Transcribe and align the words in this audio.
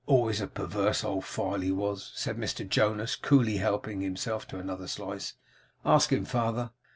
'Always 0.07 0.41
a 0.41 0.47
perverse 0.47 1.03
old 1.03 1.25
file, 1.25 1.59
he 1.59 1.71
was,' 1.71 2.11
said 2.15 2.35
Mr 2.35 2.67
Jonas, 2.67 3.15
coolly 3.15 3.57
helping 3.57 4.01
himself 4.01 4.47
to 4.47 4.57
another 4.57 4.87
slice. 4.87 5.35
'Ask 5.85 6.11
him, 6.11 6.25
father. 6.25 6.71